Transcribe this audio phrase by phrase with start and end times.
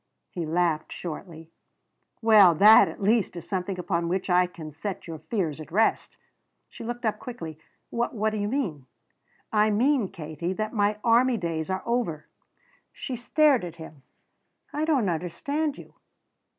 [0.31, 1.51] He laughed shortly.
[2.23, 6.17] "Well that, at least, is something upon which I can set your fears at rest."
[6.71, 7.59] She looked up quickly.
[7.91, 8.87] "What do you mean?"
[9.53, 12.25] "I mean, Katie, that my army days are over."
[12.91, 14.01] She stared at him.
[14.73, 15.93] "I don't understand you."